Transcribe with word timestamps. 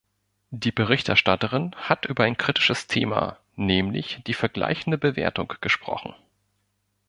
Die 0.49 0.71
Berichterstatterin 0.71 1.75
hat 1.75 2.07
über 2.07 2.23
ein 2.23 2.35
kritisches 2.35 2.87
Thema, 2.87 3.37
nämlich 3.55 4.19
die 4.25 4.33
vergleichende 4.33 4.97
Bewertung 4.97 5.53
gesprochen. 5.61 6.15